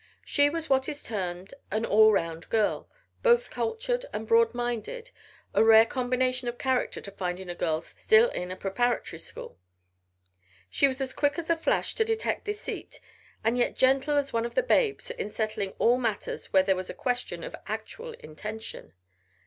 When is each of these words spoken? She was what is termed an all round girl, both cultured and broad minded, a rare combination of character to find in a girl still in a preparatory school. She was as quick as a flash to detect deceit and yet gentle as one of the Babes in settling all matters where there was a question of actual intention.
She 0.25 0.49
was 0.49 0.67
what 0.67 0.89
is 0.89 1.03
termed 1.03 1.53
an 1.69 1.85
all 1.85 2.11
round 2.11 2.49
girl, 2.49 2.89
both 3.21 3.51
cultured 3.51 4.03
and 4.11 4.27
broad 4.27 4.51
minded, 4.55 5.11
a 5.53 5.63
rare 5.63 5.85
combination 5.85 6.47
of 6.47 6.57
character 6.57 6.99
to 6.99 7.11
find 7.11 7.39
in 7.39 7.51
a 7.51 7.53
girl 7.53 7.83
still 7.83 8.31
in 8.31 8.49
a 8.49 8.55
preparatory 8.55 9.19
school. 9.19 9.59
She 10.71 10.87
was 10.87 11.01
as 11.01 11.13
quick 11.13 11.37
as 11.37 11.51
a 11.51 11.55
flash 11.55 11.93
to 11.93 12.03
detect 12.03 12.45
deceit 12.45 12.99
and 13.43 13.59
yet 13.59 13.75
gentle 13.77 14.17
as 14.17 14.33
one 14.33 14.43
of 14.43 14.55
the 14.55 14.63
Babes 14.63 15.11
in 15.11 15.29
settling 15.29 15.73
all 15.77 15.99
matters 15.99 16.51
where 16.51 16.63
there 16.63 16.75
was 16.75 16.89
a 16.89 16.95
question 16.95 17.43
of 17.43 17.55
actual 17.67 18.13
intention. 18.13 18.93